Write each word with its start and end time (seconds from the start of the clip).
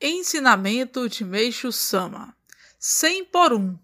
Ensinamento 0.00 1.08
de 1.08 1.24
Meixo 1.24 1.72
Sama 1.72 2.32
100 2.78 3.24
por 3.24 3.52
1 3.52 3.76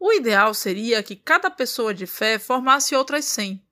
O 0.00 0.12
ideal 0.12 0.52
seria 0.52 1.00
que 1.00 1.14
cada 1.14 1.48
pessoa 1.48 1.94
de 1.94 2.08
fé 2.08 2.40
formasse 2.40 2.92
outras 2.96 3.24
100. 3.26 3.62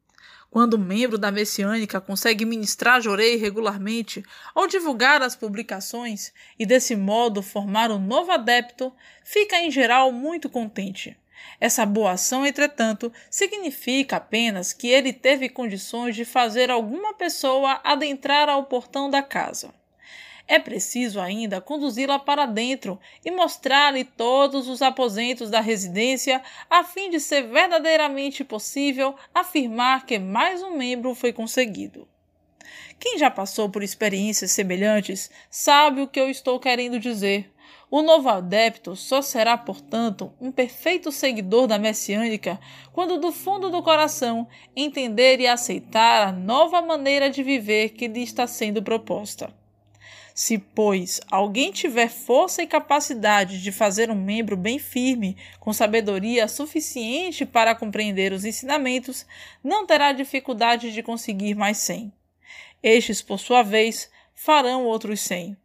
Quando 0.48 0.76
um 0.76 0.80
membro 0.80 1.18
da 1.18 1.32
messiânica 1.32 2.00
consegue 2.00 2.44
ministrar 2.44 3.00
Jorei 3.00 3.34
regularmente 3.34 4.22
ou 4.54 4.68
divulgar 4.68 5.22
as 5.22 5.34
publicações 5.34 6.32
e 6.56 6.64
desse 6.64 6.94
modo 6.94 7.42
formar 7.42 7.90
um 7.90 7.98
novo 7.98 8.30
adepto, 8.30 8.92
fica 9.24 9.58
em 9.58 9.68
geral 9.68 10.12
muito 10.12 10.48
contente. 10.48 11.18
Essa 11.60 11.84
boa 11.84 12.12
ação, 12.12 12.46
entretanto, 12.46 13.12
significa 13.28 14.18
apenas 14.18 14.72
que 14.72 14.86
ele 14.86 15.12
teve 15.12 15.48
condições 15.48 16.14
de 16.14 16.24
fazer 16.24 16.70
alguma 16.70 17.12
pessoa 17.12 17.80
adentrar 17.82 18.48
ao 18.48 18.66
portão 18.66 19.10
da 19.10 19.20
casa. 19.20 19.74
É 20.48 20.60
preciso 20.60 21.20
ainda 21.20 21.60
conduzi-la 21.60 22.20
para 22.20 22.46
dentro 22.46 23.00
e 23.24 23.30
mostrar-lhe 23.32 24.04
todos 24.04 24.68
os 24.68 24.80
aposentos 24.80 25.50
da 25.50 25.60
residência, 25.60 26.40
a 26.70 26.84
fim 26.84 27.10
de 27.10 27.18
ser 27.18 27.48
verdadeiramente 27.48 28.44
possível 28.44 29.16
afirmar 29.34 30.06
que 30.06 30.18
mais 30.20 30.62
um 30.62 30.76
membro 30.76 31.14
foi 31.16 31.32
conseguido. 31.32 32.06
Quem 32.98 33.18
já 33.18 33.30
passou 33.30 33.68
por 33.68 33.82
experiências 33.82 34.52
semelhantes 34.52 35.30
sabe 35.50 36.00
o 36.00 36.08
que 36.08 36.20
eu 36.20 36.30
estou 36.30 36.60
querendo 36.60 37.00
dizer. 37.00 37.52
O 37.90 38.02
novo 38.02 38.28
adepto 38.28 38.96
só 38.96 39.22
será, 39.22 39.56
portanto, 39.56 40.32
um 40.40 40.50
perfeito 40.50 41.10
seguidor 41.12 41.66
da 41.66 41.78
messiânica 41.78 42.58
quando, 42.92 43.18
do 43.18 43.30
fundo 43.32 43.68
do 43.70 43.82
coração, 43.82 44.46
entender 44.74 45.40
e 45.40 45.46
aceitar 45.46 46.28
a 46.28 46.32
nova 46.32 46.80
maneira 46.82 47.30
de 47.30 47.42
viver 47.42 47.90
que 47.90 48.08
lhe 48.08 48.22
está 48.22 48.46
sendo 48.46 48.82
proposta. 48.82 49.52
Se, 50.38 50.58
pois, 50.58 51.18
alguém 51.30 51.72
tiver 51.72 52.10
força 52.10 52.62
e 52.62 52.66
capacidade 52.66 53.62
de 53.62 53.72
fazer 53.72 54.10
um 54.10 54.14
membro 54.14 54.54
bem 54.54 54.78
firme, 54.78 55.34
com 55.58 55.72
sabedoria 55.72 56.46
suficiente 56.46 57.46
para 57.46 57.74
compreender 57.74 58.34
os 58.34 58.44
ensinamentos, 58.44 59.24
não 59.64 59.86
terá 59.86 60.12
dificuldade 60.12 60.92
de 60.92 61.02
conseguir 61.02 61.54
mais 61.54 61.78
cem. 61.78 62.12
Estes, 62.82 63.22
por 63.22 63.40
sua 63.40 63.62
vez, 63.62 64.10
farão 64.34 64.84
outros 64.84 65.22
cem. 65.22 65.56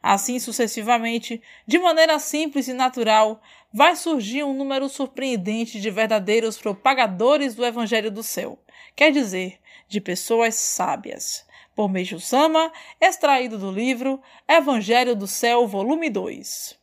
Assim 0.00 0.38
sucessivamente, 0.38 1.42
de 1.66 1.80
maneira 1.80 2.16
simples 2.20 2.68
e 2.68 2.72
natural, 2.72 3.42
vai 3.72 3.96
surgir 3.96 4.44
um 4.44 4.54
número 4.54 4.88
surpreendente 4.88 5.80
de 5.80 5.90
verdadeiros 5.90 6.56
propagadores 6.56 7.56
do 7.56 7.66
Evangelho 7.66 8.12
do 8.12 8.22
Céu, 8.22 8.62
quer 8.94 9.10
dizer, 9.10 9.58
de 9.88 10.00
pessoas 10.00 10.54
sábias 10.54 11.49
por 11.74 11.88
Meishu 11.88 12.20
Sama, 12.20 12.72
extraído 13.00 13.58
do 13.58 13.70
livro 13.70 14.20
Evangelho 14.48 15.16
do 15.16 15.26
Céu, 15.26 15.66
volume 15.66 16.10
2. 16.10 16.78